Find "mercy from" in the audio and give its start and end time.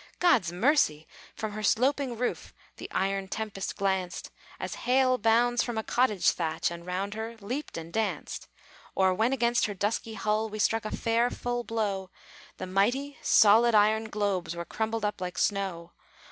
0.51-1.51